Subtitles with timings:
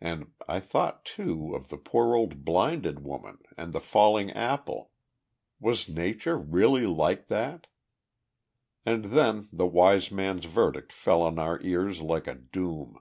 [0.00, 4.90] And I thought, too, of the poor old blinded woman and the falling apple.
[5.60, 7.68] Was Nature really like that?
[8.84, 12.98] And then the wise man's verdict fell on our ears like a doom.